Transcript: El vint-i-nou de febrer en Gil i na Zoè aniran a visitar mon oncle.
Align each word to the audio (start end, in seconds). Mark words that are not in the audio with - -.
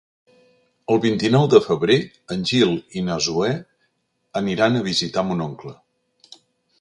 El 0.93 0.99
vint-i-nou 1.01 1.43
de 1.53 1.59
febrer 1.65 1.97
en 2.35 2.45
Gil 2.51 2.73
i 3.01 3.03
na 3.09 3.17
Zoè 3.25 3.51
aniran 4.41 4.81
a 4.81 4.85
visitar 4.89 5.25
mon 5.29 5.45
oncle. 5.49 5.75